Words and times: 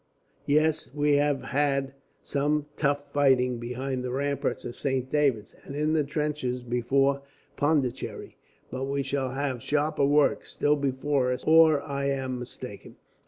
"Yes, 0.47 0.89
we 0.95 1.17
had 1.17 1.93
some 2.23 2.65
tough 2.75 3.13
fighting 3.13 3.59
behind 3.59 4.03
the 4.03 4.09
ramparts 4.09 4.65
of 4.65 4.75
Saint 4.75 5.11
David's, 5.11 5.53
and 5.63 5.75
in 5.75 5.93
the 5.93 6.03
trenches 6.03 6.63
before 6.63 7.21
Pondicherry; 7.55 8.35
but 8.71 8.85
we 8.85 9.03
shall 9.03 9.29
have 9.29 9.61
sharper 9.61 10.05
work, 10.05 10.43
still 10.47 10.75
before 10.75 11.31
us, 11.33 11.43
or 11.45 11.83
I 11.83 12.05
am 12.09 12.39
mistaken." 12.39 12.95